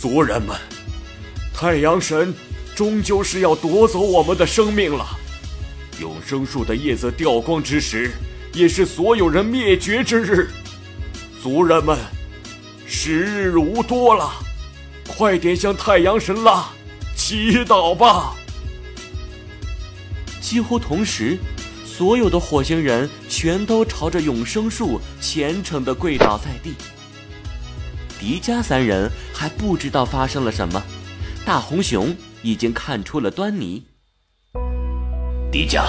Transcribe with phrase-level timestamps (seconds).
[0.00, 0.56] 族人们，
[1.52, 2.34] 太阳神
[2.74, 5.06] 终究是要夺走我们的生命了。
[6.00, 8.10] 永生树的叶子掉光之时，
[8.54, 10.48] 也是所有人灭绝之日。
[11.42, 11.98] 族人们，
[12.86, 14.32] 时日无多了，
[15.06, 16.70] 快点向太阳神啦
[17.14, 18.34] 祈祷吧！
[20.40, 21.36] 几乎同时，
[21.84, 26.72] 所有的火星人全都朝着永生树虔诚地跪倒在地。
[28.20, 30.82] 迪迦三人还不知道发生了什么，
[31.46, 33.82] 大红熊已经看出了端倪。
[35.50, 35.84] 迪迦，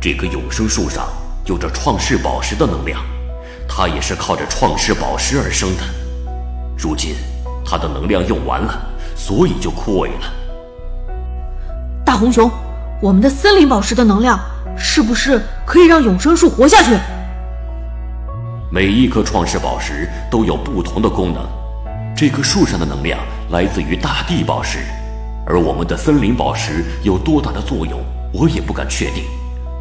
[0.00, 1.06] 这棵永生树上
[1.46, 3.00] 有着创世宝石的能量，
[3.68, 5.84] 它也是靠着创世宝石而生的。
[6.76, 7.14] 如今，
[7.64, 10.34] 它的能量用完了，所以就枯萎了。
[12.04, 12.50] 大红熊，
[13.00, 14.40] 我们的森林宝石的能量
[14.76, 16.98] 是不是可以让永生树活下去？
[18.70, 21.46] 每一颗创世宝石都有不同的功能，
[22.16, 24.80] 这棵树上的能量来自于大地宝石，
[25.46, 29.24] 而我们的森林宝石有多大的作用，我也不敢确定。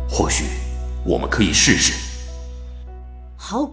[0.07, 0.45] 或许
[1.03, 1.93] 我们可以试试。
[3.35, 3.71] 好，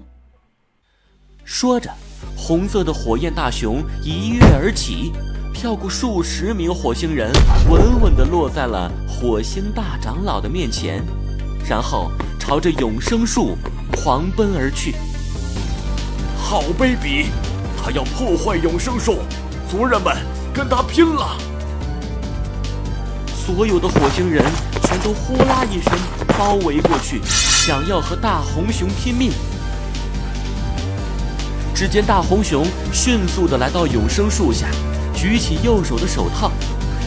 [1.44, 1.90] 说着，
[2.34, 5.12] 红色的火焰大熊一跃而起，
[5.52, 7.30] 跳过数十名火星人，
[7.68, 11.04] 稳稳地落在了火星大长老的面前，
[11.68, 13.54] 然后朝着永生树
[13.92, 14.94] 狂奔而去。
[16.50, 17.26] 好卑鄙！
[17.80, 19.18] 他要破坏永生树，
[19.70, 20.16] 族人们
[20.52, 21.38] 跟他拼了！
[23.28, 24.44] 所有的火星人
[24.82, 25.92] 全都呼啦一声
[26.36, 29.30] 包围过去，想要和大红熊拼命。
[31.72, 34.66] 只见大红熊迅速地来到永生树下，
[35.14, 36.50] 举起右手的手套，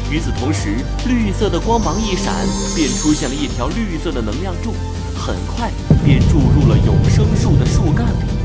[0.10, 2.34] 与此同时，绿色的光芒一闪，
[2.78, 4.74] 便出现了一条绿色的能量柱，
[5.20, 5.70] 很快
[6.02, 8.43] 便注入了永生树的树干里。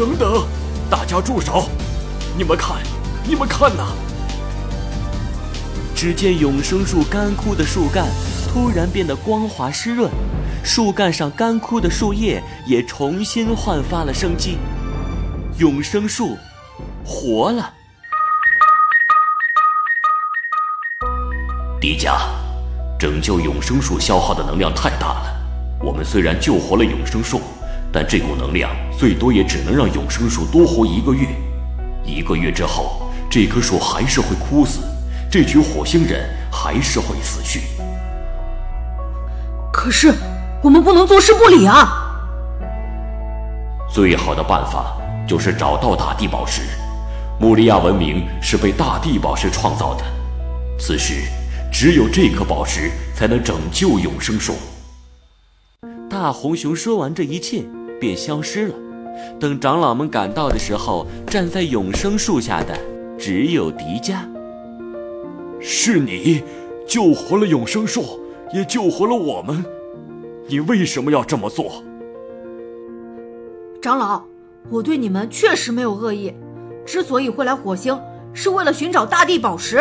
[0.00, 0.46] 等等，
[0.88, 1.68] 大家住手！
[2.34, 2.78] 你们看，
[3.22, 3.88] 你们看呐！
[5.94, 8.06] 只见永生树干枯的树干
[8.48, 10.10] 突然变得光滑湿润，
[10.64, 14.56] 树干上干枯的树叶也重新焕发了生机，
[15.58, 16.34] 永生树
[17.04, 17.70] 活了。
[21.78, 22.20] 迪迦，
[22.98, 25.36] 拯救永生树消耗的能量太大了，
[25.82, 27.42] 我们虽然救活了永生树。
[27.92, 31.26] 但这股能量最多也只能让永生树多活一个月，
[32.04, 34.80] 一个月之后，这棵树还是会枯死，
[35.30, 37.62] 这群火星人还是会死去。
[39.72, 40.12] 可是
[40.62, 42.06] 我们不能坐视不理啊！
[43.92, 44.96] 最好的办法
[45.26, 46.62] 就是找到大地宝石。
[47.40, 50.04] 穆利亚文明是被大地宝石创造的，
[50.78, 51.22] 此时
[51.72, 54.54] 只有这颗宝石才能拯救永生树。
[56.08, 57.64] 大红熊说完这一切。
[58.00, 58.74] 便消失了。
[59.38, 62.76] 等长老们赶到的时候，站在永生树下的
[63.18, 64.20] 只有迪迦。
[65.60, 66.42] 是你
[66.88, 68.18] 救活了永生树，
[68.52, 69.62] 也救活了我们。
[70.48, 71.84] 你为什么要这么做？
[73.82, 74.24] 长老，
[74.70, 76.34] 我对你们确实没有恶意。
[76.86, 77.96] 之所以会来火星，
[78.32, 79.76] 是为了寻找大地宝石。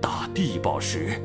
[0.00, 1.20] 大地宝石，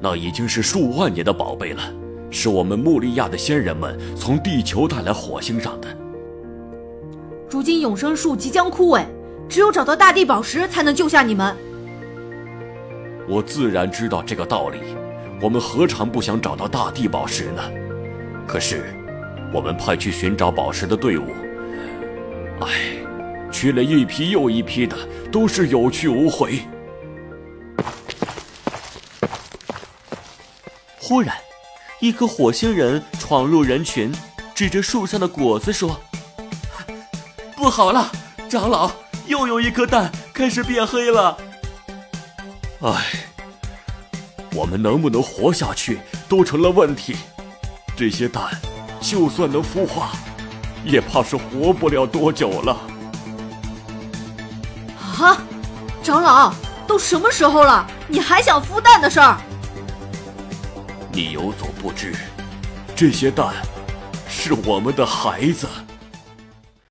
[0.00, 1.82] 那已经是数万年的宝贝了。
[2.30, 5.88] 是我们穆利亚的先人们从地球带来火星上的。
[7.50, 9.04] 如今永生树即将枯萎，
[9.48, 11.56] 只有找到大地宝石才能救下你们。
[13.26, 14.78] 我自然知道这个道理，
[15.40, 17.62] 我们何尝不想找到大地宝石呢？
[18.46, 18.84] 可是，
[19.52, 21.24] 我们派去寻找宝石的队伍，
[22.60, 22.68] 唉，
[23.50, 24.96] 去了一批又一批的，
[25.32, 26.60] 都是有去无回。
[31.00, 31.34] 忽然。
[32.00, 34.14] 一颗火星人闯入人群，
[34.54, 36.00] 指着树上的果子说
[37.56, 38.08] ：“不好了，
[38.48, 38.88] 长老，
[39.26, 41.36] 又有一颗蛋开始变黑了。”
[42.82, 43.04] 唉，
[44.54, 45.98] 我们能不能活下去
[46.28, 47.16] 都成了问题。
[47.96, 48.44] 这些蛋
[49.00, 50.12] 就算能孵化，
[50.84, 52.76] 也怕是活不了多久了。
[55.20, 55.36] 啊，
[56.00, 56.54] 长老，
[56.86, 59.36] 都什么时候了，你还想孵蛋的事儿？
[61.20, 62.14] 你有所不知，
[62.94, 63.52] 这些蛋
[64.28, 65.66] 是我们的孩子。